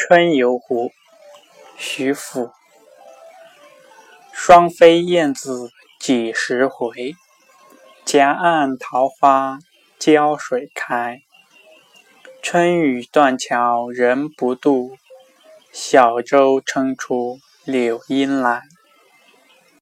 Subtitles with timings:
[0.00, 0.92] 春游湖，
[1.76, 2.52] 徐福。
[4.32, 7.16] 双飞燕子几时回？
[8.04, 9.58] 夹岸桃花
[9.98, 11.22] 浇水开。
[12.40, 14.96] 春雨断桥人不渡，
[15.72, 18.62] 小舟撑出柳阴来。